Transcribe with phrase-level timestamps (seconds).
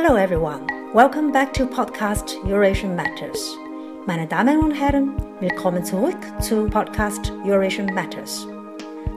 [0.00, 0.64] Hello everyone,
[0.94, 3.58] welcome back to podcast Eurasian Matters.
[4.06, 8.46] Meine Damen und Herren, willkommen zurück zu podcast Eurasian Matters.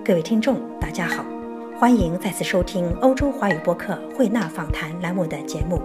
[0.04, 1.24] 各位听众，大家好，
[1.78, 5.80] 欢迎再次收听欧洲华语播客慧纳访谈栏目的节目，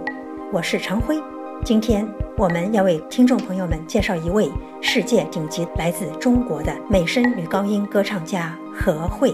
[0.51, 1.21] 我是陈辉。
[1.63, 2.03] 今天
[2.35, 4.49] 我们要为听众朋友们介绍一位
[4.81, 9.31] 世界顶级来自中国的美声女高音歌唱家何慧。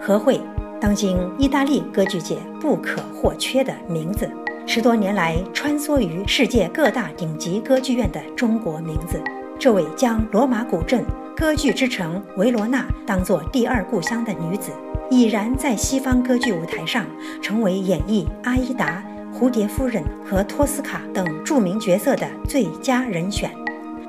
[0.00, 0.40] 何慧，
[0.80, 4.26] 当今意大利歌剧界不可或缺的名字。
[4.68, 9.22] 十多年来穿梭于世界各大顶级歌剧院的中国名字，
[9.60, 11.04] 这位将罗马古镇、
[11.36, 14.72] 歌剧之城维罗纳当作第二故乡的女子，
[15.08, 17.06] 已然在西方歌剧舞台上
[17.40, 19.04] 成为演绎《阿依达》
[19.40, 23.48] 《蝴蝶夫人》和《托斯卡》等著名角色的最佳人选。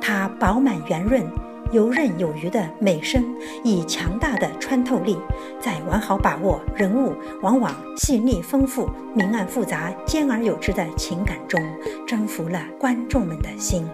[0.02, 1.24] 她饱满圆润。
[1.71, 3.23] 游刃有余的美声，
[3.63, 5.17] 以强大的穿透力，
[5.59, 11.62] 在完好把握人物往往细腻丰富、明暗复杂、兼而有之的情感中，
[12.05, 13.85] 征服了观众们的心。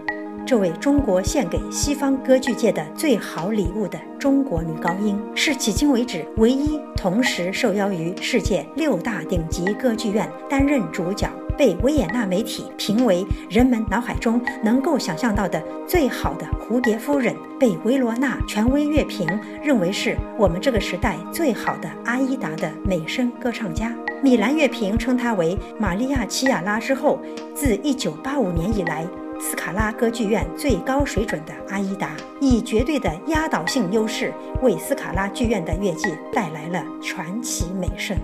[0.46, 11.30] 这位中国献给西方歌剧界的最好礼物的中国女高音，是迄今为止唯一同时受邀于世界六大顶级歌剧院担任主角。
[11.56, 19.28] 被维也纳媒体评为人们脑海中能够想象到的最好的蝴蝶夫人，被维罗纳权威乐评
[19.62, 23.92] 认为是我们这个时代最好的阿依达的美声歌唱家。
[24.22, 27.20] 米兰乐评称她为玛利亚·齐亚拉之后，
[27.54, 29.06] 自1985年以来
[29.38, 34.32] 斯卡拉歌剧院最高水准的阿依达，以绝对的压倒性优势
[34.62, 38.16] 为斯卡拉剧院的乐季带来了传奇美声。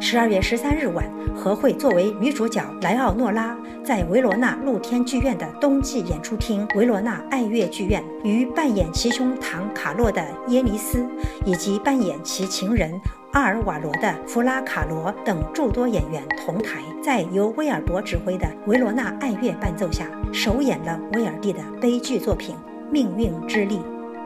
[0.00, 1.04] 十二月十三日晚，
[1.34, 11.04] 何慧作为女主角莱奥诺拉，在维罗纳露天剧院的冬季演出厅维罗纳爱乐剧院，与扮演其兄唐卡洛的耶尼斯，
[11.44, 12.98] 以及扮演其情人
[13.32, 22.54] 阿尔瓦罗的弗拉卡罗等诸多演员同台，在由威尔伯指挥的维罗纳爱乐伴奏下，首演了威尔第的悲剧作品
[22.92, 23.78] 《命运之力》。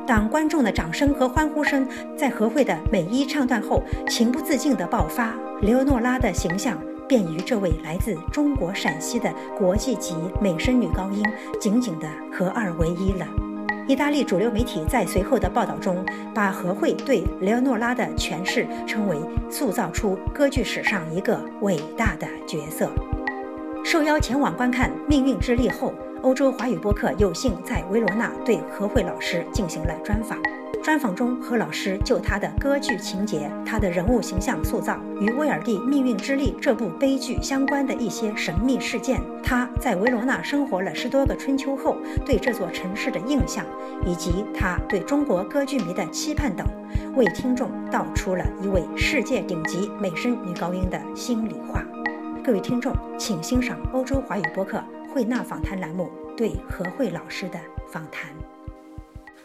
[0.07, 6.77] 当观众的掌声和欢呼声在何慧的每一唱段后情不自禁地爆发，雷欧诺拉的形象
[7.09, 11.25] 便与这位来自中国陕西的国际级美声女高音
[11.61, 13.27] 紧紧地合二为一了。
[13.87, 16.05] 意大利主流媒体在随后的报道中，
[16.35, 19.17] 把何慧对雷欧诺拉的诠释称为
[19.49, 22.91] 塑造出歌剧史上一个伟大的角色。
[23.85, 25.95] 受邀前往观看《命运之力》后。
[26.23, 30.39] 欧洲华语播客有幸在维罗纳对何慧老师进行了专访。
[30.81, 43.65] 专访中，何老师就他的歌剧情节、他的人物形象塑造与威尔第《命运之力》这部悲剧相关的一些神秘事件，他在维罗纳生活了十多个春秋后对这座城市的印象，
[44.07, 46.65] 以及他对中国歌剧迷的期盼等，
[47.17, 51.85] 为听众道出了一位世界顶级美声女高音的心里话。
[52.45, 54.83] 各位听众，请欣赏欧洲华语播客。
[55.13, 58.35] 慧娜访谈栏目对何慧老师的访谈。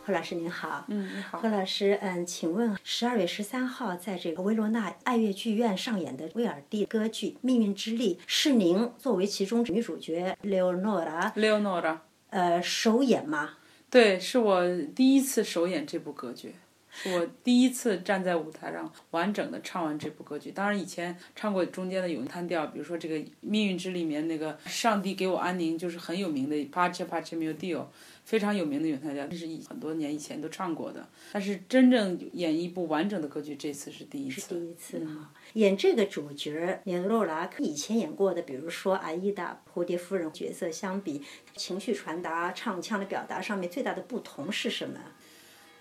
[0.01, 11.97] 何老师您好，嗯，你好，何老师，嗯，请问十二月十三号在这个维罗纳爱乐剧院上演的威尔第歌剧《命运之力》，是您作为其中女主角 Leonora Leonora，
[12.29, 13.56] 呃，首演吗？
[13.89, 14.63] 对，是我
[14.95, 16.56] 第一次首演这部歌剧。
[17.05, 27.77] 我第一次站在舞台上完整的唱完这部歌剧，当然以前唱过中间的咏叹调，比如说这个《命运之》里面那个“上帝给我安宁”，就是很有名的《Pace Pace mio Dio》，
[28.23, 31.07] 非常有名的咏叹调，这是以很多年以前都唱过的。
[31.31, 34.55] 但是真正演一部完整的歌剧，这次是第一次。
[34.55, 41.21] 第一次哈，演这个主角演罗拉，跟以前演过的，比如说阿依达、蝴蝶夫人角色相比，
[41.55, 44.99] 情绪传达、唱腔的表达上面最大的不同是什么？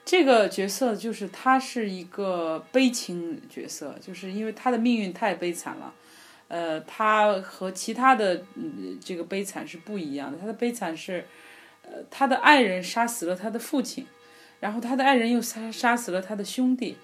[0.07, 5.93] 这个角色就是他是一个悲情角色，就是因为他的命运太悲惨了，
[6.47, 10.39] 呃，他和其他的嗯这个悲惨是不一样的。
[10.39, 11.27] 他的悲惨是，
[11.83, 14.07] 呃，他的爱人杀死了他的父亲，
[14.61, 16.97] 然后他的爱人又杀杀死了他的兄弟，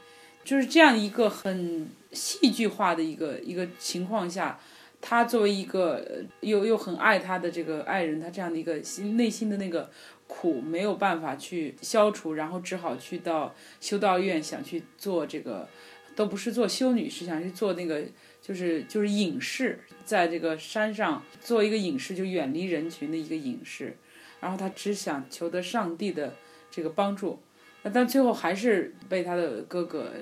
[0.44, 4.60] 就是这样一个很戏剧化的一个一个情况下，
[5.00, 9.90] 他作为一个又又很爱他的这个爱人，他这样的一个心内心的那个。
[10.34, 15.68] 苦没有办法去消除，然后只好去到修道院，想去做这个，
[16.16, 18.02] 都不是做修女，是想去做那个，
[18.40, 23.94] 就是就是隐士，在这个山上做一个隐士，就远离人群的一个隐士。
[24.40, 26.34] 然后他只想求得上帝的
[26.70, 27.38] 这个帮助，
[27.82, 30.12] 那但最后还是被他的哥哥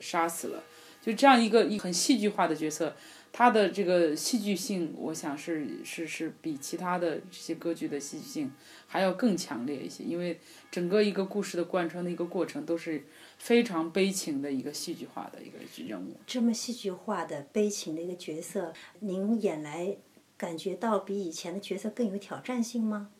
[0.00, 0.62] 杀死了。
[1.02, 2.94] 就这样一个很戏剧化的角色。
[3.36, 8.52] 他的这个戏剧性，我想是是是比其他的这些歌剧的戏剧性
[8.86, 10.38] 还要更强烈一些，因为
[10.70, 13.02] 整个一个故事的贯穿的一个过程都是
[13.36, 16.14] 非常悲情的一个戏剧化的一个人物。
[16.24, 19.96] 这么戏剧化的悲情的一个角色，您演来
[20.36, 23.10] 感觉到比以前的角色更有挑战性吗？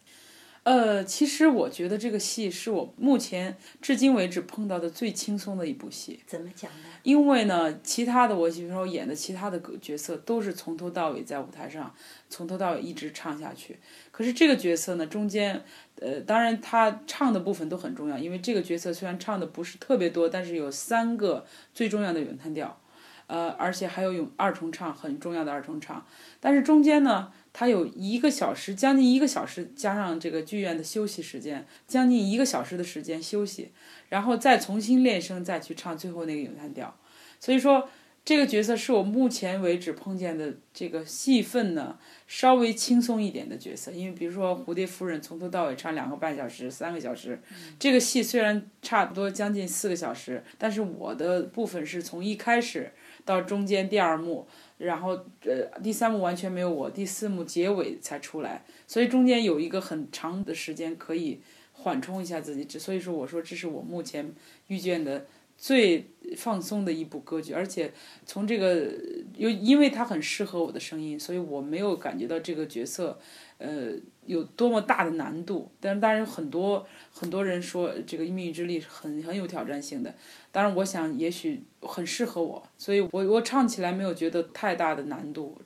[0.65, 6.21] 呃，其实我觉得这个戏是我目前至今为止碰到的最轻松的一部戏。
[6.27, 6.89] 怎么讲呢？
[7.03, 11.95] 因为呢，其他的我比如说演的其他的角色都是从头到尾在舞台上，
[12.31, 13.79] 从头到尾一直唱下去。
[14.11, 15.63] 可是这个角色呢，中间，
[16.01, 21.45] 呃，当然他唱的部分都很重要，因为这个角色虽然唱的不是特别多，但是有三个
[21.75, 22.81] 最重要的咏叹调，
[23.27, 26.07] 呃，而且还有咏二重唱很重要的二重唱。
[26.41, 27.31] 但是中间呢。
[27.57, 33.71] 他有一个小时，将近一个小时，加上这个剧院的休息时间，将近一个小时的时间休息，
[34.09, 36.99] 然后再重新练声，再去唱最后那个咏叹调。
[37.39, 37.89] 所以说，
[38.25, 41.97] 这个角色是我目前为止碰见的这个戏份呢
[42.27, 43.93] 稍微轻松一点的角色。
[43.93, 47.41] 因为比如说《蝴蝶夫人》从头到尾唱两个半小时、三个小时，
[47.79, 52.91] 这个戏虽然差不多将近四个小时，但是我的部分是从一开始
[53.25, 54.49] 到中间第二幕。
[54.85, 55.11] 然后，
[55.45, 61.41] 呃，第三幕完全没有我，第四幕结尾才出来，所以中间有一个很长的时间可以
[61.73, 62.79] 缓冲一下自己。
[62.79, 64.33] 所以说，我说这是我目前
[64.69, 65.27] 遇见的
[65.57, 67.93] 最放松的一部歌剧，而且
[68.27, 68.93] 从这个，
[69.37, 73.19] 又因为它很适合我的声音，所以我没有感觉到这个角色，
[73.59, 73.93] 呃，
[74.27, 75.71] 有多么大的难度。
[75.81, 80.15] 但当然，很多很多人说这个《命运之力》很很有挑战性的。
[80.51, 85.59] 当然，我想也许很适合我，所以我我唱起来没有觉得太大的难度。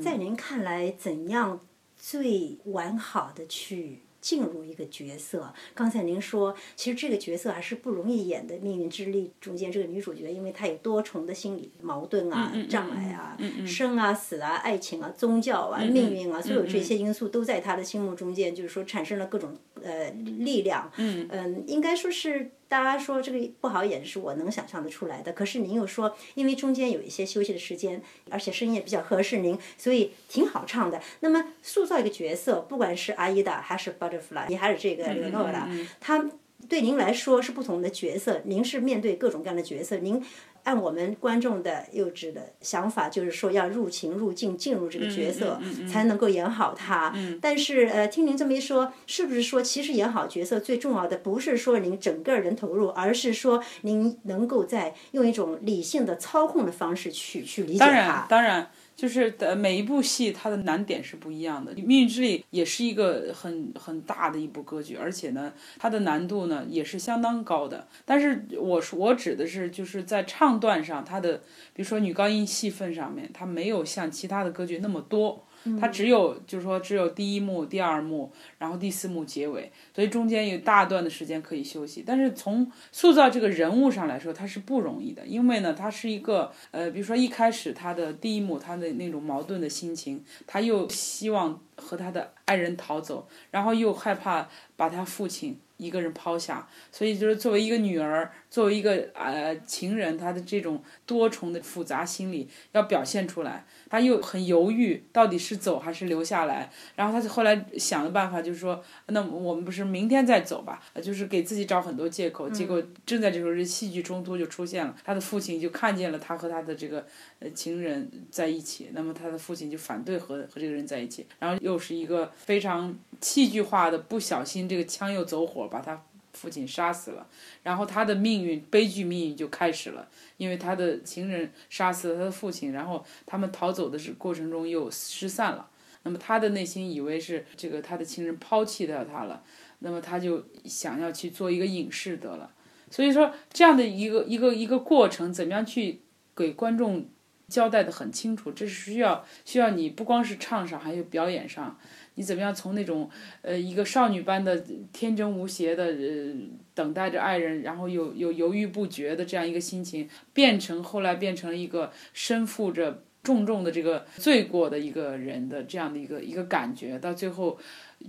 [0.00, 1.60] 在您看来，怎样
[1.96, 4.00] 最完好的去？
[4.26, 8.58] 进入一个角色，刚才您说，其实这个角色还是不容易演的。
[8.58, 20.90] 命运之力中间这个女主角，因为她有多重的心理矛盾啊、障碍啊、生啊、死啊、爱情啊、宗教啊、命运啊，所有这些因素都在她的心目中间，就是说产生了各种呃力量。
[20.96, 22.50] 嗯，应该说是。
[22.68, 31.00] 大家说这个不好演是我能想象的出来的，可是您又说，因为中间有一些休息的时间，而且声音也比较合适您，所以挺好唱的。
[31.20, 35.68] 那么塑造一个角色，不管是阿依达还是 Butterfly，你还是这个刘诺拉，
[36.00, 36.28] 他
[36.68, 38.40] 对您来说是不同的角色。
[38.44, 40.24] 您是面对各种各样的角色，您。
[40.66, 47.14] 按我们观众的幼稚的想法，就是说要入情入境进入这个角色，才能够演好它。
[47.40, 57.86] 但是呃，听您这么一说，是不是说其实演好角色最重要的不是说您整个人投入，而是说您能够在用一种理性的操控的方式去去理解它？
[57.86, 58.70] 当然，当然。
[58.96, 61.74] 就是的，每一部戏它的难点是不一样的。
[61.86, 67.86] 《命运之力》也是一个很很大的一部歌剧，而且呢，它的难度呢也是相当高的。
[68.06, 71.36] 但是我说我指的是，就是在唱段上，它的
[71.74, 75.45] 比如说女高音戏份上面，它没有像其他的歌剧那么多。
[75.80, 82.04] 它只有，就是说，只有第一幕、第二幕，然后第四幕结尾，所以中间有大段的时间可以休息。
[82.06, 95.58] 但是从塑造这个人物上来说，它是不容易的，因为呢，他是一个，呃，比如说一开始他的第一幕，他的那种矛盾的心情，他又希望和他的爱人逃走，然后又害怕把他父亲。
[95.78, 106.70] 一个人抛下，所以就是作为一个女儿，作为一个呃情人，她的这种多重的复杂心理要表现出来，她又很犹豫，到底是走还是留下来。
[106.94, 110.82] 然后她后来想的办法就是说，那我们不是明天再走吧？
[111.02, 112.48] 就是给自己找很多借口。
[112.48, 117.06] 结果正在这时候，这戏剧冲突就出现了，他的父亲就看见了他和他的这个
[117.40, 125.66] 呃情人在一起，那么他的父亲就反对和和这个人在一起，然后又是一个非常戏剧化的，不小心这个枪又走火。
[125.68, 126.00] 把他
[126.36, 127.26] 父亲杀死了，
[127.62, 135.70] 然后他的命运悲剧命运就开始了，因为他的情人杀死了他的父亲，然后他们逃走的是过程中又失散了。
[136.02, 139.42] 那么他的内心以为是这个他的情人抛弃掉他了，
[139.78, 142.52] 那么他就想要去做一个隐士得了。
[142.90, 146.02] 所以说这样的一个一个一个过程，怎么样去
[146.36, 147.08] 给观众
[147.48, 148.50] 交代的很清楚？
[148.50, 151.78] 这是需要需要你不光是唱上，还有表演上。
[152.18, 153.10] 你怎么样从那种，
[153.42, 156.34] 呃，一个少女般的天真无邪的，呃，
[156.74, 167.58] 等待着爱人，然后又又犹豫不决的这样一个心情，变成后来变成了一个身负着重重的这个罪过的一个人的这样的一个一个感觉，到最后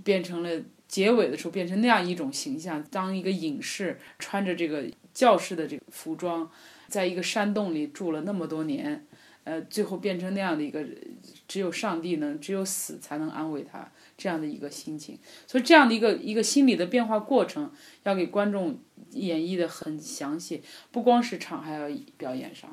[0.02, 0.50] 变成了
[0.86, 6.50] 结尾的时候变成那样一种形象，当一个隐士穿着这个教士的这个服装，
[6.86, 9.04] 在一个山洞里住了那么多年，
[9.48, 10.84] 呃，最后变成那样的一个，
[11.46, 13.90] 只有上帝能，只有死才能安慰他。
[14.18, 17.70] 这样的一个心情，所以这样的一个一个心理的变化过程，
[18.02, 18.76] 要给观众
[19.12, 22.68] 演绎的很详细，不光是唱，还要表演上。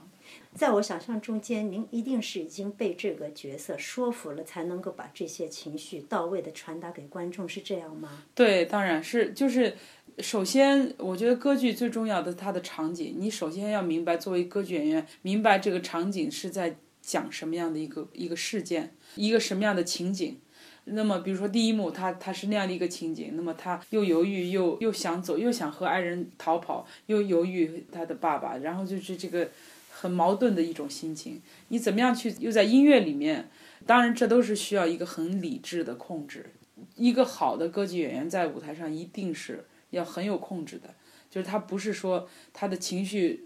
[0.55, 8.23] 在我想象中间，您一定是已经被这个角色说服了，才能够把这些情绪到位的传达给观众，是这样吗？
[8.33, 9.75] 对，当然是，就是
[10.19, 16.77] 首先，我觉得歌剧最重要的它的场景，你首先要明白，作为歌剧演员，明白这个场景是在。
[17.07, 20.39] 讲什么样的一个一个事件，一个什么样的情景。
[20.85, 29.47] 那么，比如说第一幕，他他是那样的一个情景，那么他又犹豫，又又想走，又想和爱人逃跑，又犹豫他的爸爸，然后就是这个
[29.91, 31.39] 很矛盾的一种心情。
[31.67, 33.51] 你怎么样去又在音乐里面？
[33.85, 36.47] 当然，这都是需要一个很理智的控制。
[36.95, 39.63] 一个好的歌剧演员在舞台上一定是
[39.95, 40.93] 要很有控制的，
[41.29, 43.45] 就是他不是说他的情绪。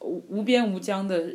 [0.00, 1.26] 无边无疆的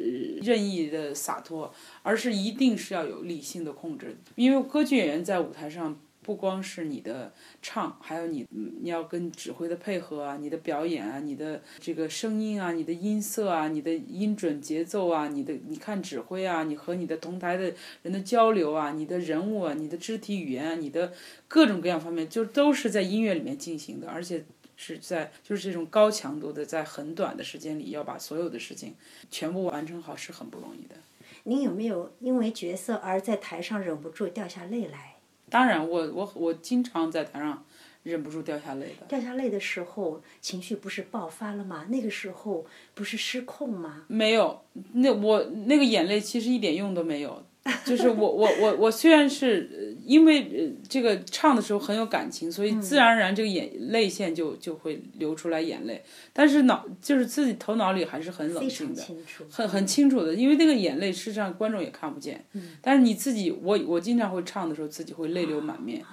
[0.42, 4.18] 任意的洒脱，而是一定是要有理性的控制。
[4.34, 8.48] 因为歌剧演员在舞台上，不光是你的唱，还有你
[8.82, 21.12] 你要跟指挥的配合啊，你的表演啊，你的这个声音啊，你的音色啊，你的音准节奏啊，你的你看指挥啊，你和你的同台的人的交流啊，你的人物啊，你的肢体语言啊，你的
[21.48, 24.46] 各种各样方面，就都是在音乐里面进行的，而且。
[24.76, 28.96] 是在就是这种高强度的，在很短的时间里要把所有的事情
[29.30, 30.96] 全部完成好，是很不容易的。
[31.44, 35.13] 您有没有因为角色而在台上忍不住掉下泪来？
[35.54, 37.64] 当然，我我我经常在台上
[38.02, 39.06] 忍不住掉下泪的。
[39.08, 41.86] 掉下泪的时候，情绪不是爆发了吗？
[41.90, 44.06] 那个时候不是失控吗？
[44.08, 47.46] 没有，那我那个眼泪其实一点用都没有。
[47.86, 59.04] 就是我我我我虽然是因为呃这个唱的时候很有感情，所以自然而然这个眼泪腺就就会流出来眼泪，但是脑就是自己头脑里还是很冷静的，
[59.50, 62.44] 很很清楚的，因为那个眼泪实际上观众也看不见，
[62.82, 66.04] 但是你自己我我经常会唱的时候自己会泪流满面，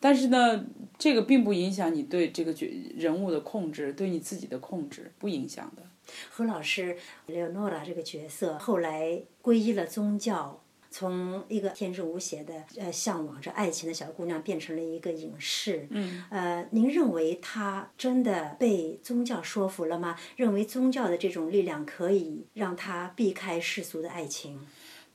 [0.00, 0.64] 但是呢
[0.98, 5.82] 这个并不影响你对这个角人物的控制，对你自己的控制不影响的。
[6.30, 6.96] 何老师
[7.28, 10.63] ，Leonora 这个角色后来皈依了宗教。
[10.96, 15.88] 从一个天真无邪的呃向往着爱情的小姑娘，变成了一个隐士。
[15.90, 16.24] 嗯。
[16.30, 20.16] 呃，您认为她真的被宗教说服了吗？
[20.36, 24.64] 认为宗教的这种力量可以让她避开世俗的爱情？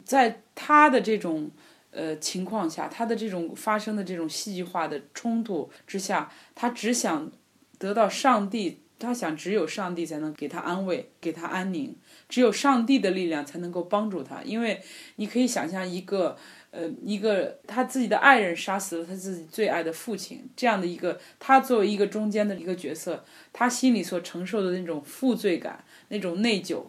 [0.03, 1.49] 在她的这种
[1.91, 7.31] 呃情况下，她的这种发生的这种戏剧化的冲突之下，她只想
[7.77, 11.95] 得到上帝，她想只有上帝才能给她安慰，给她安宁。
[12.29, 14.79] 只有上帝的力量才能够帮助他，因为
[15.15, 16.37] 你可以想象一个，
[16.69, 26.83] 呃，一个他自己的爱人杀死了他自己最爱的父亲，这样的一个他作为一个中间的一个角色，他心里所承受的那种负罪感、那种内疚，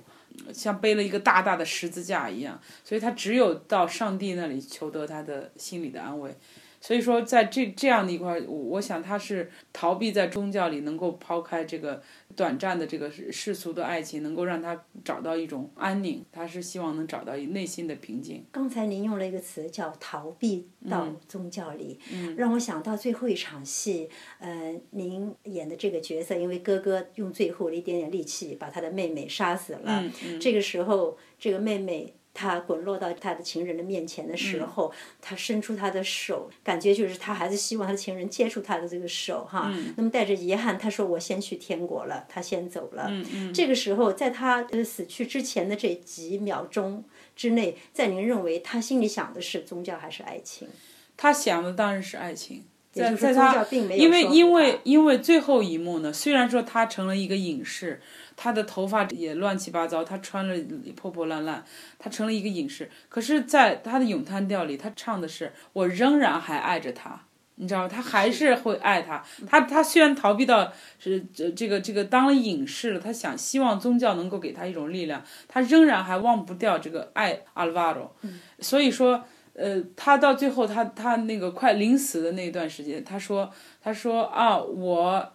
[0.53, 6.37] 像背了一个大大的十字架一样，所以他只有到上帝那里求得他的心理的安慰。
[6.81, 12.03] 所以说，在这这样的一块，我想他是逃避在宗教里，能够抛开这个。
[12.37, 16.25] 短暂的这个世俗的爱情，能够让他找到一种安宁。
[16.31, 18.45] 他是希望能找到内心的平静。
[18.53, 21.99] 刚才您用了一个词叫“逃避到宗教里”，
[22.39, 24.09] 让我想到最后一场戏。
[24.39, 30.05] 呃，您演的这个角色，因为哥哥用最后的一点点力气把他的妹妹杀死了。
[30.41, 32.15] 这个时候，这个妹妹。
[32.33, 39.71] 他滚落到他的情人的面前的时候，他伸出他的手，感觉就是他还是希望他的情人接触他的这个手哈。
[39.97, 43.11] 那么带着遗憾，他说：“我先去天国了。”他先走了。
[43.53, 50.69] 这个时候，在他死去之前的这几秒钟之内，在您认为他心里想的是宗教还是爱情？
[51.17, 52.65] 他想的当然是爱情。
[52.93, 58.01] 在在他，因为因为因为最后一幕呢，虽然说他成了一个隐士。
[58.43, 60.55] 他的头发也乱七八糟，他穿了
[60.97, 61.63] 破破烂烂，
[61.99, 62.91] 他成了一个隐士。
[63.11, 67.21] 可是，在他的咏叹调里，他唱的是“我仍然还爱着他”，
[67.57, 67.89] 你知道吗？
[67.89, 69.23] 他还是会爱他。
[69.47, 78.17] 他他虽然逃避到是这这个这个当了隐士了，他想希望宗教能够给他一种力量，他仍然还忘不掉这个爱阿尔瓦罗。
[78.61, 85.33] 所以说，呃，他到最后，他他那个快临死的那段时间，他说他说啊，我。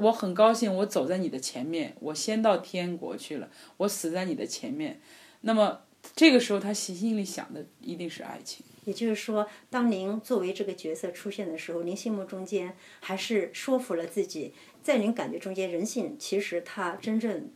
[0.00, 5.00] 我很高兴，我走在你的前面，我先到天国去了，我死在你的前面。
[5.42, 5.82] 那么
[6.14, 8.64] 这个时候，他心心里想的一定是爱情。
[8.84, 17.50] 也就是说，当您作为这个角色出现的时候，您心目中间还是说服了自己，在您感觉中间，人性其实他真正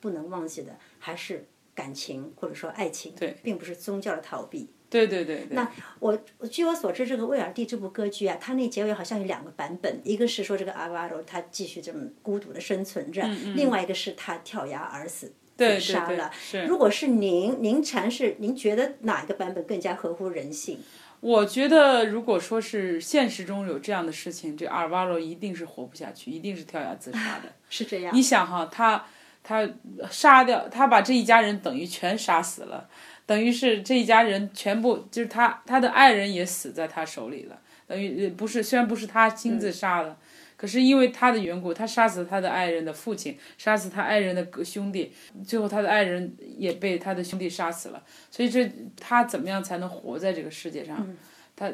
[0.00, 4.68] 不能忘记的还是感情或者说爱情，并不是宗教的逃避。
[4.88, 5.46] 对对对。
[5.50, 6.16] 那我
[6.50, 13.22] 据我所知，这个威尔第这部歌剧啊，它那结尾好像有两个版本，一个是说这个阿瓦罗他继续这么孤独的生存着，
[13.54, 16.30] 另外一个是他跳崖而死自杀了。
[16.68, 20.78] 如果是您，您阐释，您觉得哪一个版本更加合乎人性？
[21.20, 27.50] 我觉得，如果说是现实中有这样的事情，这阿尔瓦罗一定是活不下去，一定是跳崖自杀的。
[27.70, 28.14] 是这样。
[28.14, 29.06] 你想哈，他
[29.42, 29.68] 他
[30.10, 32.88] 杀掉，他把这一家人等于全杀死了。
[33.26, 37.60] 等于是这一家人全部就是他，他的爱人也死在他手里了。
[37.86, 40.16] 等于不是，虽然不是他亲自杀的，
[40.56, 45.12] 可是因为他的缘故，他杀死他的爱人的父亲，杀死他爱人的兄弟，
[45.44, 48.02] 最后他的爱人也被他的兄弟杀死了。
[48.30, 48.68] 所以这
[48.98, 51.16] 他怎么样才能活在这个世界上？
[51.54, 51.70] 他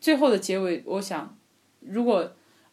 [0.00, 1.36] 最后的结尾，我想，
[1.80, 2.32] 如果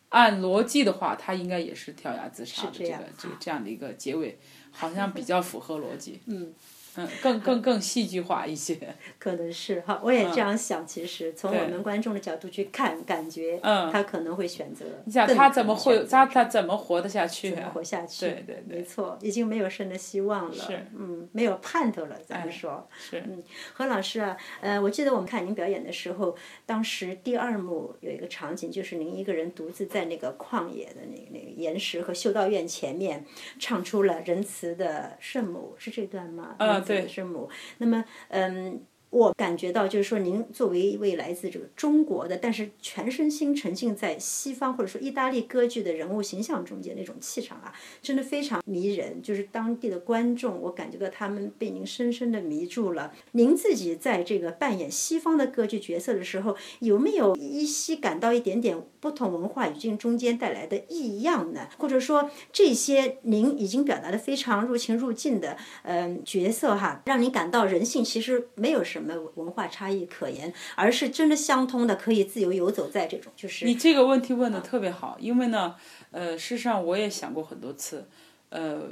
[0.10, 4.38] 按逻辑的话，他应该也是跳崖自杀的这个这这样的一个结尾，
[4.72, 6.22] 好像比较符合逻辑。
[6.28, 6.54] 嗯。
[6.98, 8.78] 嗯，更更更戏剧化一些，
[9.18, 10.86] 可能是哈，我也这样想。
[10.86, 14.86] 其实从我们观众的角度去看，感觉他可能会选择。
[15.06, 16.06] 你想他怎么会？
[16.06, 17.52] 他他怎么活得下去？
[17.52, 18.26] 怎么活下去？
[18.26, 20.54] 对对对，没错，已经没有生的希望了。
[20.54, 22.16] 是，嗯，没有盼头了。
[22.26, 23.22] 咱们说，是。
[23.26, 23.42] 嗯，
[23.74, 33.24] 何老师啊，呃，我记得我们看您表演的时候，当时第二幕有一个场景，就是您一个人独自在那个旷野的那个那个岩石和修道院前面，
[33.60, 36.56] 唱出了仁慈的圣母，是这段吗？
[36.82, 37.50] 啊，对，圣母。
[37.78, 38.86] 那么，嗯。
[39.12, 49.22] 我感觉到，就是说，您作为一位来自这个中国的，但是全身心沉浸在西方或者说意大利歌剧的人物形象中间那种气场啊，真的非常迷人。
[49.22, 53.12] 就是当地的观众，我感觉到他们被您深深的迷住了。
[53.34, 61.68] 您自己在这个扮演西方的歌剧角色的时候，有没有依稀感到一点点不同文化语境中间带来的异样呢？
[61.78, 69.01] 或者说，这些您已经表达的非常入情入境的嗯角色哈，让您感到人性其实没有什么。
[69.02, 73.66] 什么文化差异可言，而是真的相通的，可以自由游走在这种就是。
[73.66, 75.76] 你这个问题问的特别好，因为呢，
[76.12, 78.08] 呃，事实上我也想过很多次，
[78.50, 78.84] 呃，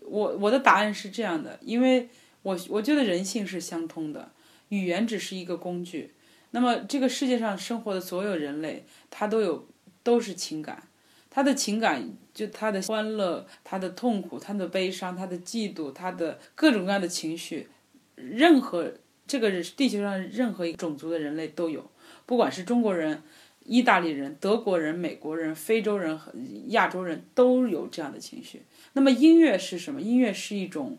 [0.00, 2.08] 我我的答案是这样的，因为
[2.42, 4.32] 我我觉得人性是相通的，
[4.70, 6.14] 语言只是一个工具。
[6.52, 9.68] 那么这个世界上生活的所有人类，他都有
[10.02, 10.82] 都是情感，
[11.28, 17.68] 他的情感就他的欢乐、他的痛苦、他的悲伤、他的嫉妒、他的各种各样的情绪，
[18.16, 18.92] 任何。
[19.30, 21.88] 这个是地球上任何一个种族的人类都有，
[22.26, 23.22] 不管是中国人、
[23.64, 26.32] 意大利人、德国人、美国人、非洲人和
[26.70, 28.62] 亚洲人都有这样的情绪。
[28.94, 30.00] 那么音乐是什么？
[30.00, 30.98] 音乐是一种，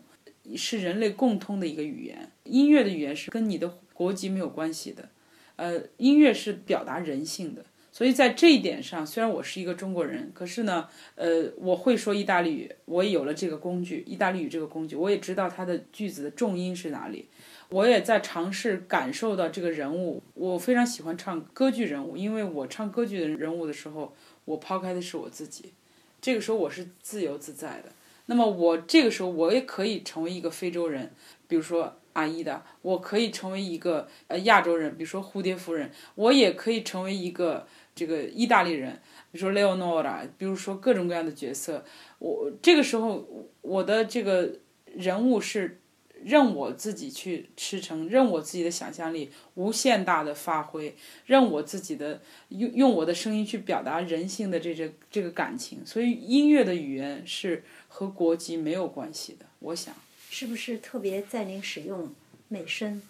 [0.56, 2.32] 是人类共通的一个语言。
[2.44, 5.10] 音乐的语言是跟你的国籍没有关系的，
[5.56, 7.66] 呃，音乐是表达人性的。
[7.94, 17.28] 所以在这一点上，虽然我是一个中国人，可是呢，呃，我会说意大利语，我也有了这个工具，意大利语这个工具，我也知道它的句子的重音是哪里。
[17.72, 25.72] 我也在尝试感受到这个人物，我非常喜欢唱歌剧人物，因为我唱歌剧的人物的时候，我抛开的是我自己，
[26.20, 27.90] 这个时候我是自由自在的。
[28.26, 31.10] 那么我这个时候我也可以成为一个非洲人，
[31.48, 41.82] 比如说阿依达，我可以成为一个呃亚洲人，比如说蝴蝶夫人，我也可以成为一个这个意大利人，比如说 Leonora，比如说各种各样的角色。
[42.18, 43.26] 我这个时候
[43.62, 44.58] 我的这个
[44.94, 45.78] 人物是。
[46.24, 50.94] 任我自己去驰骋，任我自己的想象力无限大的发挥，
[51.26, 55.84] 任我自己的用用我的声音去表达人性的这这这个感情。
[55.84, 59.46] 所以音乐的语言是和国籍没有关系的。
[59.58, 59.94] 我想，
[60.30, 62.12] 是不是特别在您使用
[62.48, 63.02] 美声，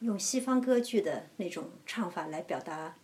[0.00, 2.94] 用西方歌剧的那种唱法来表达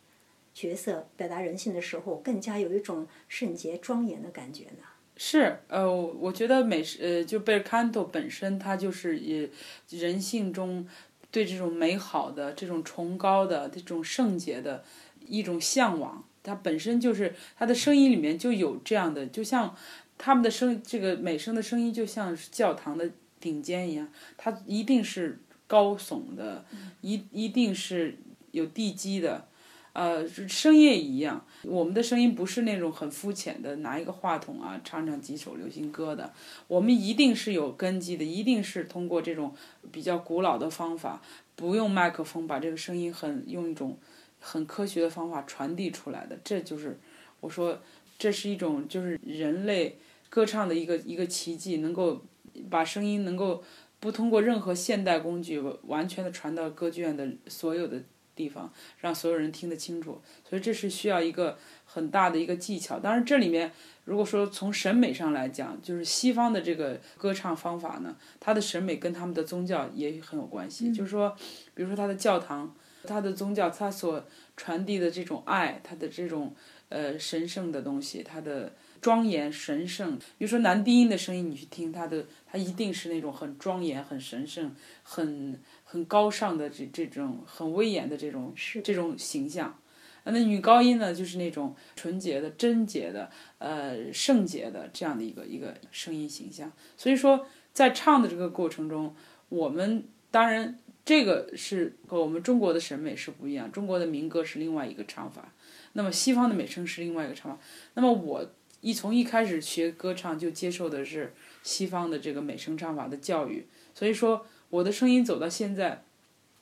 [0.55, 4.85] 角色、表达人性的时候，更加有一种圣洁庄严的感觉呢？
[5.19, 9.49] 是，呃，我觉得美，呃，就贝尔坎托本身，它就是也
[9.89, 10.87] 人性中
[11.31, 14.85] 对这种美好的、这种崇高的、这种圣洁的
[15.27, 16.23] 一种向往。
[16.43, 19.75] 它本身就是它的声音里面就有这样的，就像
[20.19, 26.65] 他们的声，这个美声的声音就像是教堂的顶尖一样，它一定是高耸的，
[27.01, 28.19] 一一定是
[28.51, 29.49] 有地基的。
[29.97, 31.43] 呃，声音也一样。
[31.63, 36.35] 我们的声音不是那种很肤浅的，拿一个话筒啊唱唱几首流行歌的。
[36.69, 39.55] 我们一定是有根基的，一定是通过这种
[39.91, 41.23] 比较古老的方法，
[41.55, 43.97] 不用麦克风，把这个声音很用一种
[44.39, 46.39] 很科学的方法传递出来的。
[46.45, 46.99] 这就是
[47.41, 47.81] 我说，
[48.19, 49.97] 这是一种就是人类
[50.29, 52.21] 歌唱的一个一个奇迹，能够
[52.69, 53.65] 把声音能够
[53.99, 58.03] 不通过任何现代工具，完全的传到歌剧院的所有的。
[58.37, 63.01] 地方让所有人听得清楚，所以这是需要一个很大的一个技巧。
[63.01, 63.73] 当然，这里面
[64.05, 70.93] 如果说从审美上来讲，就是西方的这个歌唱方法呢，它的审美跟他们的宗教也很有关系。
[70.93, 71.35] 就是说，
[71.75, 74.23] 比如说他的教堂，他的宗教，他所
[74.57, 76.55] 传递的这种爱，他的这种
[76.91, 80.19] 呃神圣的东西，他的庄严神圣。
[80.37, 85.59] 比如说男低音的声音，你去听他的，他一定是那种很庄严、很神圣、很。
[85.89, 89.79] 很高尚的这这种很威严的这种这种形象，
[90.25, 96.73] 那女高音呢，就是那种纯洁的、贞洁的、呃圣洁的这样的一个一个声音形象。
[96.97, 99.15] 所以说，在唱的这个过程中，
[99.49, 105.53] 我们当然这个是和我们中国的审美是不一样，中国的民歌是另外一个唱法，
[105.93, 107.59] 那么西方的美声是另外一个唱法。
[107.95, 108.45] 那么我
[108.81, 116.03] 一从一开始学歌唱就接受的是西方的这个美声唱法的教育，所以说我的声音走到现在，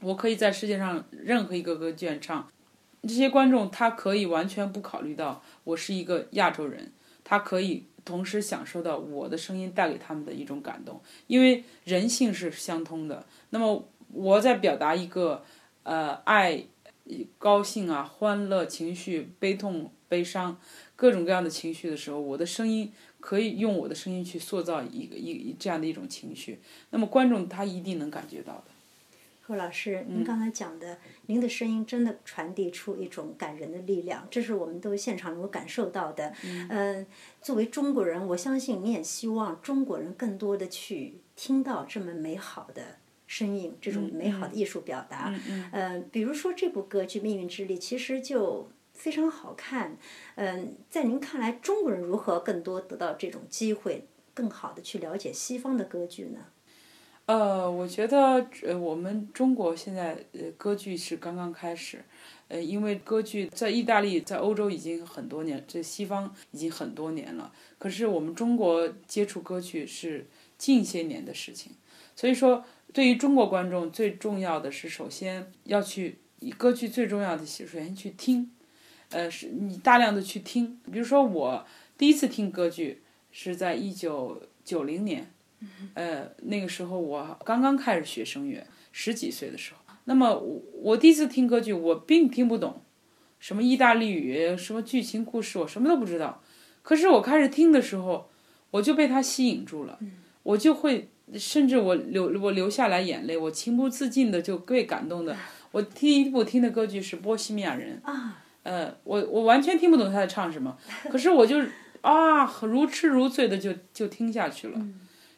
[0.01, 2.49] 我可以在世界上任何一个歌剧院唱，
[3.03, 7.85] 这些观众他可以完全不考虑到我是一个亚洲人，他可以。
[8.05, 13.25] 同时享受到我的声音带给他们的一种感动，因为人性是相通的。
[13.49, 15.43] 那么我在表达一个
[15.85, 16.65] 呃爱、
[17.39, 20.59] 高兴啊、欢乐情绪、悲痛、悲伤
[20.97, 26.61] 各种各样的情绪的时候，我的声音可以用我的声音去塑造一个一这样的一种情绪。
[26.91, 28.65] 那么观众他一定能感觉到的。
[29.47, 36.33] 何老师，您刚才讲的，您的声音真的传递出一种感人的力量，这是我们都现场能够感受到的。
[36.71, 37.07] 嗯，
[37.43, 45.31] 作为中国人，我相信你也希望中国人更多的去听到这么美好的声音，这种美好的艺术表达。
[45.51, 46.09] 嗯嗯。
[46.11, 49.99] 比如说这部歌剧《命运之力》，其实就非常好看。
[50.37, 56.39] 嗯，在您看来，中国人如何更多得到这种机会，更好的去了解西方的歌剧呢？
[57.27, 62.05] 呃，我觉得呃，我们中国现在呃，歌剧是刚刚开始，
[62.49, 67.51] 呃，因为歌剧在意大利、在欧洲已经很多年，在西方已经很多年了。
[67.79, 70.27] 可是我们中国接触歌剧是
[70.59, 71.73] 近些年的事情，
[72.15, 78.51] 所以说对于中国观众最重要的是，首先要去以歌剧最重要的首先去听，
[79.15, 80.79] 呃，是你大量的去听。
[80.93, 81.65] 比如说我
[81.97, 85.31] 第一次听歌剧是在一九九零年。
[85.95, 89.81] 呃，那个时候我刚刚开始学声乐，十几岁的时候。
[90.05, 92.83] 那么我我第一次听歌剧，我并听不懂，
[93.39, 96.43] 什么意大利语，什么剧情故事，我什么都不知道。
[96.83, 98.29] 可是我开始听的时候，
[98.73, 99.99] 我就被它吸引住了，
[100.43, 105.35] 我就会，甚至我流我流下来眼泪，我情不自禁的就被感动的。
[105.71, 110.77] 我第一部听的歌剧是《波西米亚人》啊，呃，我我完全听不懂他在唱什么，
[111.09, 111.63] 可是我就
[112.01, 114.81] 啊，如痴如醉的就就听下去了。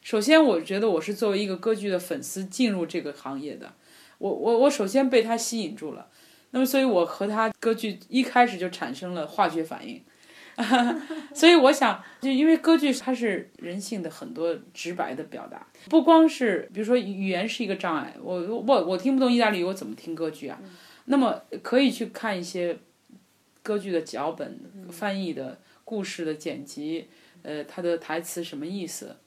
[0.01, 3.73] 首先，我觉得我是作为一个歌剧的粉丝进入这个行业的，
[4.17, 6.07] 我我我首先被他吸引住了，
[6.51, 10.01] 那么所以我和他歌剧一开始就产生了化学反应，
[11.35, 20.57] 所以我想，就因为歌剧它是人性的很多直白的表达，不光是比如说语言是一个障碍，我我我听不懂意大利语，我怎么听歌剧啊？
[21.09, 22.77] 那么可以去看一些
[23.67, 27.09] 歌剧的脚本翻译的故事的剪辑，
[27.43, 29.17] 呃，它的台词什么意思？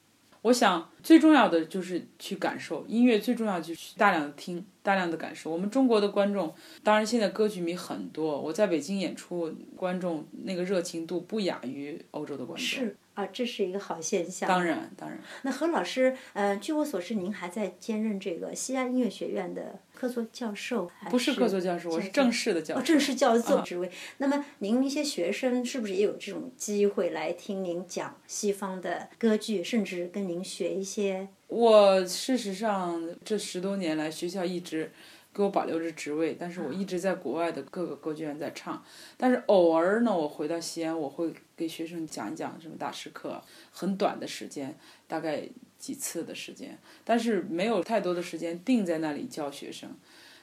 [0.41, 5.51] 我想最重要的就是去感受音乐，最重要就是大量的听，大量的感受。
[5.51, 12.65] 我们中国的观众，当然现在歌剧迷很多，我在北京演出，观众那个热情度不亚于欧洲的观众。
[12.65, 12.97] 是。
[13.15, 14.49] 啊，这是一个好现象。
[14.49, 15.19] 当然，当然。
[15.43, 20.91] 那何老师，呃，据我所知，您还在兼任这个西安音乐学院的客座教授。
[21.11, 22.81] 不是客座教授，我是正式的教授。
[22.81, 23.91] 哦，正式教授职位。
[24.19, 31.29] 那么，您一些学生是不是也有这种机会来听您讲西方的歌剧，甚至跟您学一些？
[31.51, 34.91] 我事实上这十多年来，学校一直。
[35.33, 38.85] 给我保留着职位，但是我一直在国外的各个歌剧院在唱，
[39.17, 45.45] 但是偶尔呢，我回到西安，我会给学生讲一讲什么大师课，很短的时间，大概
[45.79, 49.91] 几次的时间，但是没有太多的时间定在那里教学生，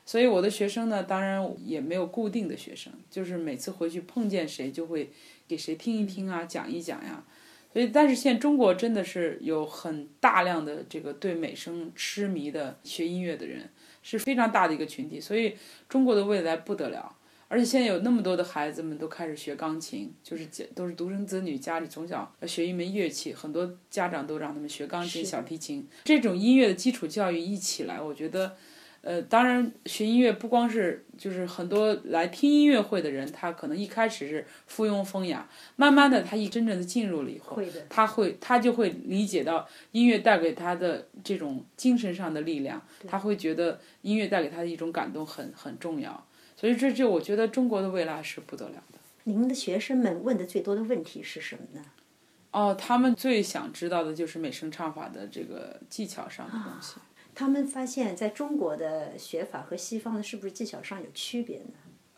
[0.05, 5.11] 所以我的学生呢，当然也没有固定的学生，就是每次回去碰见谁就会
[5.49, 7.25] 给谁听一听啊，讲一讲呀，
[7.77, 13.69] 所以但是现在中国真的是有很大量的这个对美声痴迷的学音乐的人。
[14.09, 15.53] 是非常大的一个群体，所以
[15.89, 17.13] 中国的未来不得了。
[17.49, 25.85] 而且现在有那么多的孩子们都开始学钢琴，就是都是独生子女，家里从小要学一门乐器，很多家长都让他们学钢琴、小提琴。
[26.05, 28.55] 这种音乐的基础教育一起来，我觉得。
[29.01, 48.99] 呃，当然，学音乐不光是就是很多来听音乐会的人，他可能一开始是附庸风雅，慢慢的他一真正的进入了以后，他会他就会理解到音乐带给他的这种精神上的力量，他会觉得音乐带给他的一种感动很很重要，所以这就我觉得中国的未来是不得了的。
[49.23, 51.85] 您的学生们问的最多的问题是什么呢？
[52.51, 56.95] 哦，他们最想知道的就是美声唱法的这个技巧上的东西。
[57.37, 61.73] 他们发现，在中国的学法和西方的，是不是技巧上有区别呢？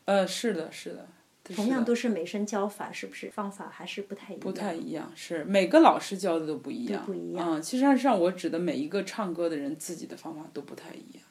[0.06, 1.10] 呃，是的，是的。
[1.44, 4.40] 同样都是美声教法，是不是方法还是不太一样？
[4.40, 7.06] 不太一样，是每个老师教的都不一样。
[7.06, 7.58] 不一样。
[7.58, 11.24] 嗯，其实上上我指的每一个唱歌的人自己的方法都不太一样。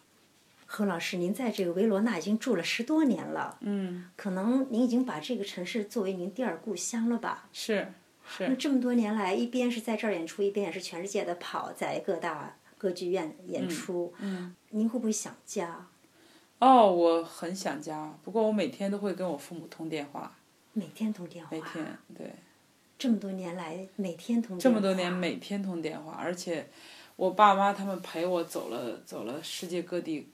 [0.67, 3.57] 何老师，您在这个维罗纳已经住了十多年了。
[3.63, 4.11] 嗯。
[4.17, 7.49] 可能您已经把这个城市作为您第二故乡了吧？
[7.55, 7.91] 是
[8.29, 8.47] 是。
[8.49, 12.58] 那这么多年来，一边是在这儿演出，一边也是全世界的跑，在各大。
[12.79, 14.15] 歌剧院演出。
[14.21, 15.87] 嗯，您会不会想家？
[16.61, 20.35] 哦，我很想家，不过我每天都会跟我父母通电话。
[20.73, 21.51] 每天通电话。
[21.53, 22.33] 每天对。
[22.99, 24.59] 这么多年来，每天通。
[24.59, 26.69] 这么多年每天通电话，而且
[27.15, 30.29] 我爸妈他们陪我走了走了世界各地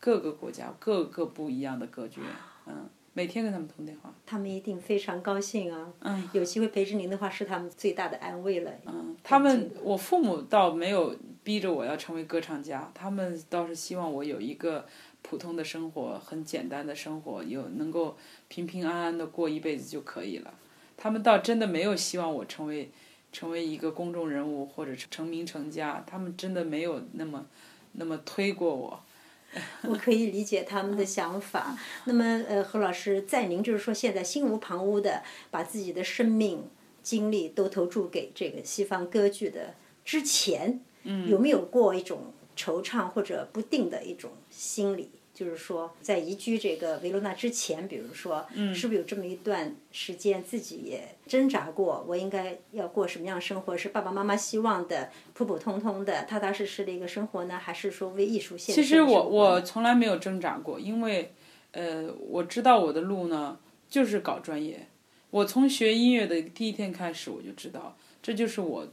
[0.00, 2.28] 各个国家各个不一样的歌剧院，
[2.66, 4.12] 嗯，每天跟他们通电话。
[4.26, 5.92] 他们一定非常高兴啊！
[6.00, 8.72] 嗯，有机会陪着您的话，是他们最大的安慰了。
[8.86, 11.16] 嗯，他们我父母倒没有
[11.48, 14.86] 逼着我要成为歌唱家，他们倒是希望我有一个
[15.22, 20.52] 普通的生活，很简单的生活，有能够平平安安的过一辈子就可以了。
[20.94, 22.90] 他们倒真的没有希望我成为
[23.32, 27.46] 成为一个公众人物或者成名成家，他们真的没有那么
[27.92, 29.02] 那么推过我。
[29.88, 31.74] 我可以理解他们的想法。
[32.04, 36.68] 那么，呃，何老师，在您就是说现在心无旁骛的把自己的生命
[37.02, 39.72] 精力都投注给这个西方歌剧的
[40.04, 45.10] 之前，有没有过一种惆怅或者不定的一种心理？
[45.34, 52.04] 就是说，在移居这个维罗纳之前，比如说，是不是有这么一段时间自己也挣扎过？
[52.08, 53.76] 我应该要过什么样生活？
[53.76, 58.82] 是爸爸妈妈希望的普普通通的、踏踏实实的一个生活呢，还是说为艺术献身？
[58.82, 61.32] 其实我我从来没有挣扎过，因为，
[61.70, 64.88] 呃，我知道我的路呢就是搞专业。
[65.30, 68.88] 我从学音乐的第一天开始，我就知道这就是我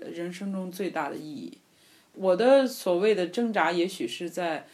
[0.00, 1.58] 人生中最大的意义。
[2.12, 4.66] 我的所谓的挣扎，也许是在。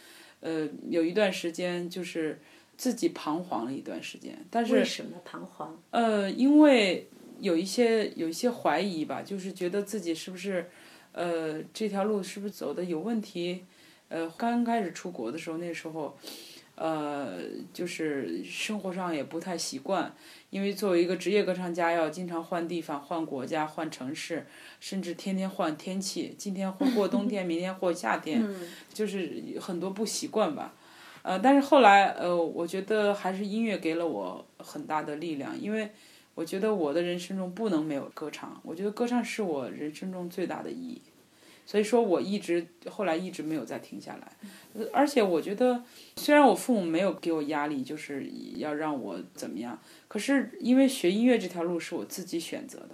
[0.45, 2.37] 呃，有一段时间就是
[2.75, 5.81] 自己彷徨了一段时间，但是为什么彷徨？
[5.91, 7.07] 呃，因为
[7.39, 10.69] 有一些有一些怀疑吧，就是觉得自己是不是
[11.13, 13.63] 呃这条路是不是走的有问题？
[14.09, 16.17] 呃，刚开始出国的时候，那时候。
[16.75, 17.39] 呃，
[17.71, 20.11] 就是生活上也不太习惯，
[20.49, 24.45] 因为作为一个职业歌唱家，要经常换地方、换国家、换城市，
[24.79, 26.33] 甚至天天换天气。
[26.37, 28.43] 今天或过冬天，明天或夏天，
[28.91, 30.73] 就是很多不习惯吧。
[31.21, 35.89] 呃，但是后来，呃，我觉得还是音乐给了我很大的力量，因为
[36.35, 41.01] 我觉得我的人生中不能没有歌唱，我觉得歌唱是我人生中最大的意义。
[41.65, 45.83] 所以说，我一直后来一直没有再停下来，而且我觉得，
[46.17, 52.89] 虽然我父母没有给我压力，就是要让我怎么样，可是因为学音乐这条路是我自己选择的，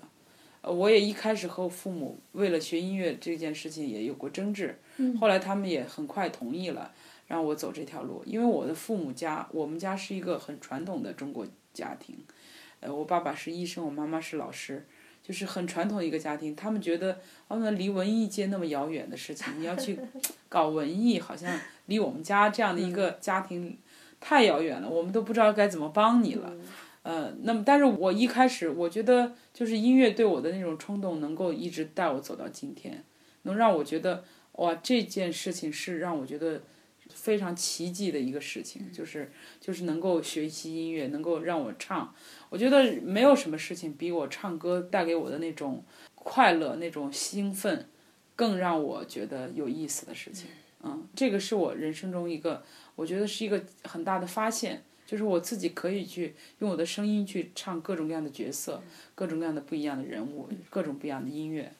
[0.61, 4.77] 呃，我也一开始和我父母为了学音乐这件事情也有过争执，
[5.19, 6.93] 后来他们也很快同意了
[7.27, 12.15] 让我走这条路，因为我的父母家，我们家是一个很传统的中国家庭，
[12.81, 14.85] 呃，我爸爸是医生，我妈妈是老师。
[15.29, 19.99] 就是很传统一个家庭，他们觉得哦，那离文艺界那么遥远的事情，你要去
[20.49, 23.77] 搞文艺，好像离我们家这样的一个家庭
[24.19, 26.51] 太遥远了，我们都不知道该怎么帮你了。
[27.03, 33.03] 呃，那么，但是我一开始我觉得，就是音乐对我的那种冲动，能够一直带我走到今天，
[33.43, 36.63] 能让我觉得哇，这件事情是让我觉得。
[37.21, 42.13] 非常奇迹的一个事情，就是就是能够学习音乐，能够让我唱。
[42.49, 45.83] 我觉得没有什么事情比我唱歌带给我的那种
[46.15, 47.87] 快乐、那种兴奋，
[48.35, 50.47] 更让我觉得有意思的事情。
[50.81, 52.63] 嗯，这个是我人生中一个，
[52.95, 58.81] 我觉得是一个很大的发现，就是我自己可以去用我的声音去唱各种各样的角色，
[59.13, 61.73] 各种各样的不一样的人物，各种不一样的音乐。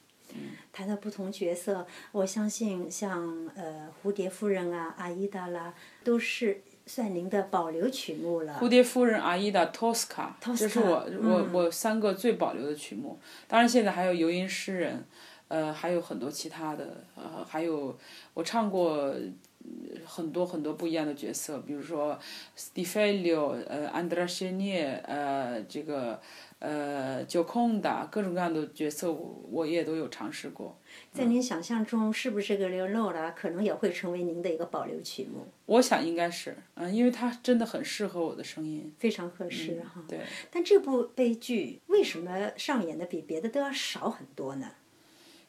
[0.72, 8.54] 谈到不同角色，我相信像呃蝴蝶夫人啊、阿依达啦，都是算您的保留曲目了。
[8.62, 13.20] 蝴蝶夫人、阿依达、托斯卡，这是我我我三个最保留的曲目。
[13.48, 15.04] 当然现在还有游吟诗人，
[15.48, 17.98] 呃，还有很多其他的，呃，还有
[18.34, 19.14] 我唱过
[20.06, 22.18] 很多很多不一样的角色，比如说
[22.56, 26.22] 斯蒂菲利奥、呃，安德拉谢涅，呃，这个。
[26.60, 30.78] 呃，就空的各种各样的角色，我我也都有尝试过。
[31.14, 35.48] 在您想象中，是不是这个《刘诺拉》可能也会成为您的一个保留曲目？
[35.68, 40.04] 我想应该是，嗯，因为它真的很适合我的声音，非常合适哈。
[40.06, 40.20] 对。
[40.52, 44.70] 但这部悲剧为什么上演的比别的都要少很多呢？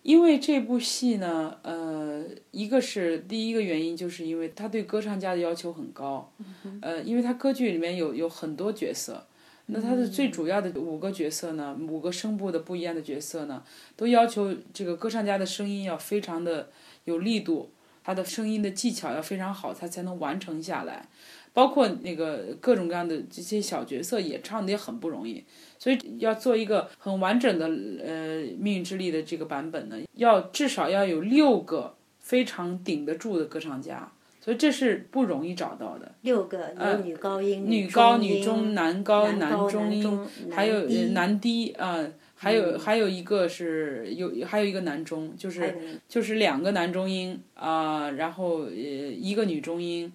[0.02, 6.32] 因为这部戏呢，呃，一个是第一个原因，就是因为他对歌唱家的要求很高，
[6.80, 9.26] 呃，因为他歌剧里面有有很多角色。
[9.72, 13.62] 那他的最主要的五个角色呢，五个声部的不一样的角色呢，
[13.96, 16.70] 都要求这个歌唱家的声音要非常的
[17.04, 17.70] 有力度，
[18.02, 21.08] 他的声音的技巧要非常好，他才能完成下来。
[21.52, 25.44] 包括那个各种各样的这些小角色也唱的也很不容易，
[25.78, 34.12] 所以要做一个很完整的呃命运之力的这个版本呢，要至少要有六个非常顶得住的歌唱家。
[34.40, 36.12] 所以这是不容易找到的。
[36.22, 50.12] 六个有女高音、女高、女中、男高、男中音，还有男低啊，还有还有一个是有还有一个男中，就是就是两个男中音啊，然后呃一个女中音，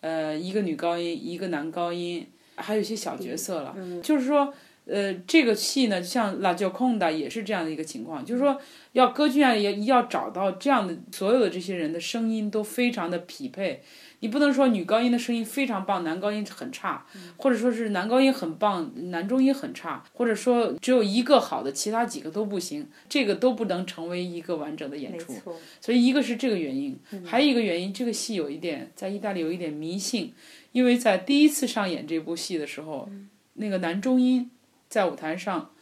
[0.00, 4.54] 呃一个女高音，一个男高音，还有一些小角色了，就是说。
[4.86, 8.60] 呃，这个戏呢，像《La Gioconda》也是这样的一个情况，就是说，
[8.94, 13.82] 要歌剧院也要找到这样的所有的这些人的声音都非常的匹配。
[14.20, 17.04] 你不能说女高音的声音非常棒，男高音很差，
[17.36, 25.34] 或者说是男高音很棒，男中音很差，或者说只有一个好的，其他几个都不行，这个都不能成为一个完整的演出。
[25.80, 30.32] 所以一个是这个原因，还有一个原因，这个戏有一点在意大利有一点迷信，
[30.72, 33.08] 因为在第一次上演这部戏的时候，
[33.54, 34.50] 那个男中音。
[34.86, 35.72] 在舞台上，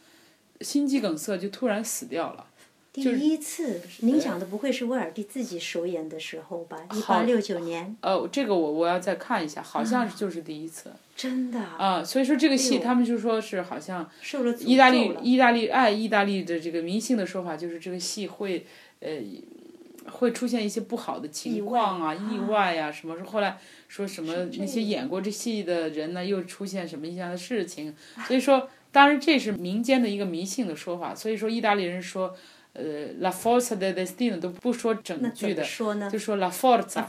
[0.61, 2.47] 心肌梗塞就突然死掉了。
[2.93, 6.77] 第一次，您讲的不会是威尔第自己首演的时候吧？
[6.93, 7.97] 一八六九年。
[8.03, 10.91] 哦，这个我我要再看一下，好像就是第一次。
[11.15, 11.59] 真的。
[11.59, 18.67] 啊，所以说这个戏，他们就说是好像受了意大利意大利爱意大利的这个迷信的说法，就是这个戏会
[18.99, 19.09] 呃
[20.11, 23.17] 会出现一些不好的情况啊，意外呀什么。
[23.25, 27.95] 后来说什么那些演过这戏的人呢，又出现什么一样的事情，
[28.27, 28.69] 所以说。
[28.93, 32.35] 当然，这是民间的一个迷信的说法，所以说意大利人说，
[32.73, 35.63] 呃，la forza del destino 都不说整句的，
[36.09, 37.05] 就说 la forza，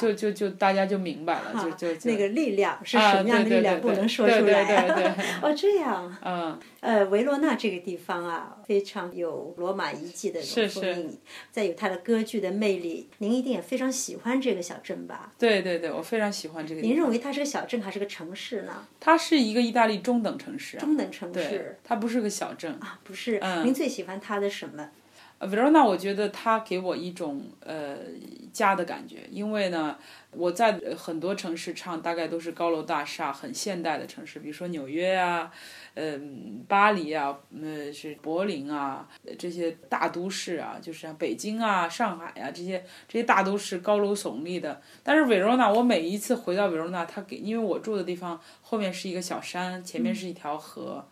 [0.00, 5.14] 就就就大家就明白了，就就那个力量是什么样的力量不能说出来。
[5.42, 6.16] 哦，这样。
[6.24, 6.58] 嗯。
[6.80, 11.16] 呃，维罗纳这个地方啊，非常有罗马遗迹的风韵，
[11.50, 15.32] 再有它的歌剧的魅力，您一定也非常喜欢这个小镇吧？
[15.38, 16.80] 对对对，我非常喜欢这个。
[16.80, 18.84] 您认为它是个小镇还是个城市呢？
[18.98, 20.78] 它是一个意大利中等城市。
[20.78, 21.78] 中等城市。
[21.84, 22.72] 它不是个小镇。
[22.80, 23.38] 啊，不是。
[23.42, 23.64] 嗯。
[23.64, 24.88] 您最喜欢它的什么？
[25.42, 27.96] 维罗纳，我觉得它给我一种呃
[28.52, 29.96] 家的感觉，因为呢，
[30.30, 35.52] 我在很多城市唱，大概都是高楼大厦、很现代的城市，比如说纽约啊。
[35.94, 39.06] 嗯，巴黎啊，呃，是柏林啊，
[39.38, 44.80] 这些大都市啊，就是像北京啊、上海啊这些这些大都市，高楼耸立的。
[45.02, 51.06] 但是 Verona，，我每一次回到 Verona，，它给，因为我住的地方后面是一个小山，前面是一条河，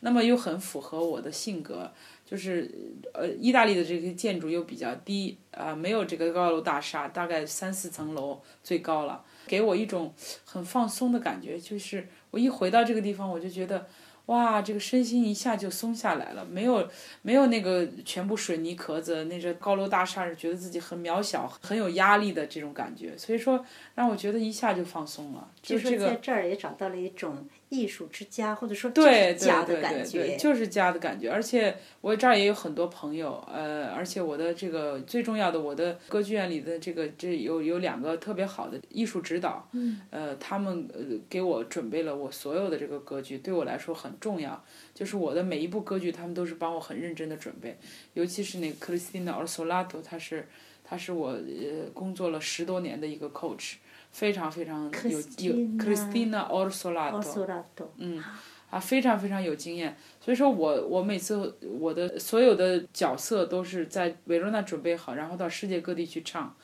[0.00, 1.92] 那么又很符合我的性格，
[2.24, 2.70] 就是
[3.12, 10.12] 呃，意大利的这个建筑又比较低啊，没有这个高楼大厦，大概三四层楼最高了，给我一种
[10.44, 11.58] 很放松的感觉。
[11.58, 13.86] 就是我一回到这个地方，我就觉得。
[14.26, 16.88] 哇，这个身心一下就松下来了，没有
[17.20, 23.62] 没有那个全部水泥壳子，那个高楼大厦是觉得自己很渺小、很有压力的这种感觉，所以说
[23.94, 25.46] 让我觉得一下就放松了。
[25.60, 27.46] 就是这个在这儿也找到了一种。
[27.68, 31.30] 艺术之家，或者说对家的感觉，就是家的感觉。
[31.30, 39.68] 而且我这儿也有很多朋友，呃，而且我的这个最重要的，我的歌剧院里的这个这有有两个特别好的艺术指导，
[40.10, 44.64] 呃，他们呃给我准备了我所有的这个歌剧，对我来说很重要。
[44.94, 47.76] 就是我的每一部歌剧，他们都是帮我很认真的准备，
[48.12, 50.48] 尤其是那个 Cristina Orsolato，他是
[50.84, 53.74] 他是我呃工作了十多年的一个 coach。
[54.14, 58.22] 非常非常有有 Christina Orsolato，嗯，
[58.70, 59.96] 啊，非常非常有经验。
[60.20, 66.54] 所以说我我每次我的所有的角色都是在维罗纳准备好，然后到世界各地去唱。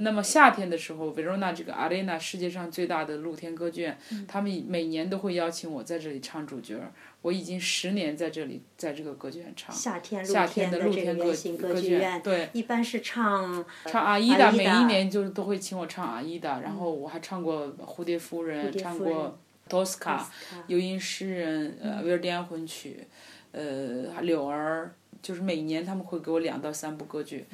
[0.00, 6.78] 那么夏天的时候，，Verona 这个 Arena 世界上最大的露天歌剧院，他们每年都会邀请我在这里唱主角。
[7.20, 9.74] 我已经十年在这里，在这个歌剧院唱。
[9.74, 11.24] 夏天露天的露天歌
[11.58, 16.60] 歌剧院，对，一般是唱唱阿依达，每一年就都会请我唱阿依达。
[16.60, 19.36] 然后我还唱过蝴蝶夫人，唱过
[19.68, 20.30] 托斯卡，
[20.68, 23.04] 游吟诗人，呃，维尔第安魂曲，
[23.50, 27.46] 呃，柳儿，就是每年他们会给我两到三部歌剧。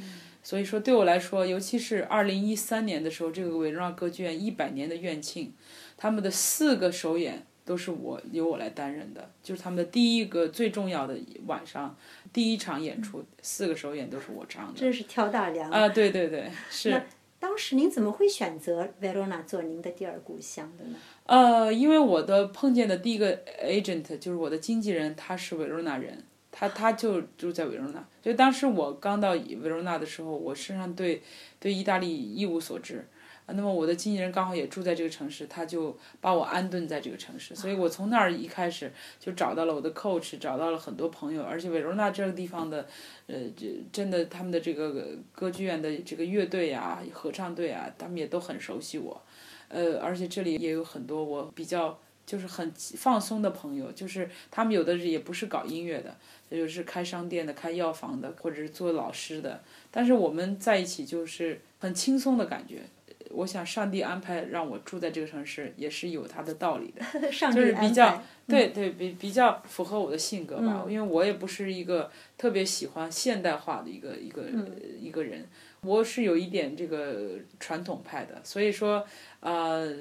[0.45, 5.53] 所以说对我来说，尤其是二零一三年的时候，这个维罗纳歌剧院一百年的院庆，
[5.97, 7.45] 他们的四个首演。
[7.67, 11.97] 都是我由我来担任的，就是他们的第一个最重要的晚上，
[12.31, 14.79] 第一场演出，四个首演都是我唱的。
[14.79, 15.89] 真是挑大梁啊！
[15.89, 16.91] 对对对，是。
[16.91, 17.03] 那
[17.41, 20.97] 当时您怎么会选择维罗纳做您的第二故乡的呢？
[21.25, 26.23] 呃，因为我的碰见的第一个 agent 就是我的经纪人，他是维罗纳人，
[26.57, 28.07] 他他就住在维罗纳。
[28.23, 31.21] 所以当时我刚到维罗纳的时候，我身上对
[31.59, 33.05] 对意大利一无所知。
[33.47, 38.91] 那么我的经纪人刚好也住在这个城市，他就把我安顿在这个城市，所以我从那儿一开始
[39.21, 42.87] 就找到了我的 coach，找到了很多朋友，而且维罗纳这个地方的，
[43.27, 49.21] 呃，这真的他们的这个歌剧院的这个乐队啊、合唱队啊，他们也都很熟悉我，
[49.69, 56.17] 呃，而且这里也有很多我比较就是很放松的朋友，就是他们有的也不是搞音乐的，
[56.51, 62.83] 就是开商店的、开药房的，或者是做老师的，但是我们在一起就是很轻松的感觉。
[63.31, 67.03] 我想上帝安排让我住在这个城市，也是有他的道理的，
[67.33, 74.45] 上帝就是比较对对，比比较符合我的性格吧，因为我也不是一个特别喜欢现代化的一个一个
[75.01, 75.45] 一个人，
[75.81, 79.05] 我是有一点这个传统派的，所以说，
[79.41, 79.93] 呃，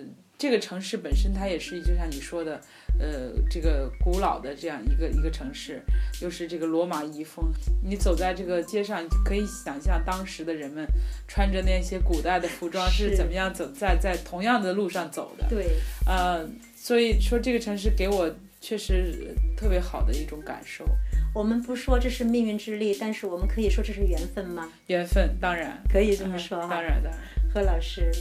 [0.43, 2.59] 这个城市本身它也是就像你说的。
[2.99, 5.81] 呃，这个古老的这样一个一个城市，
[6.21, 7.51] 又是这个罗马遗风。
[7.83, 10.85] 你走在这个街上，可以想象当时的人们
[11.27, 15.47] 穿着那些古代的服装是怎么样走在在同样的路上走的。
[15.49, 15.71] 对，
[16.05, 18.31] 呃，所以说这个城市给我
[18.61, 20.85] 确实特别好的一种感受。
[21.33, 24.69] 我们不说这是命运之力，但是我们可以说这是缘分吗？
[24.85, 26.67] 缘分，当然可以这么说哈。
[26.69, 27.11] 当然的，
[27.51, 28.11] 何老师。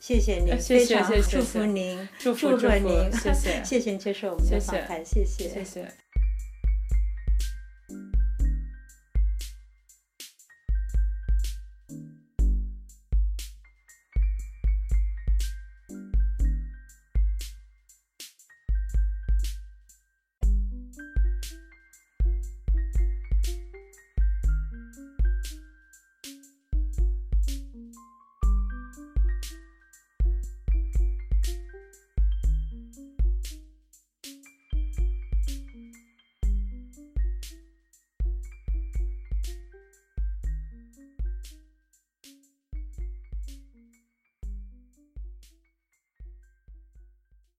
[0.00, 6.09] 谢谢您，非常祝福您，祝贺您，谢谢， 谢谢谢您接受我们的访谈，谢谢，谢谢。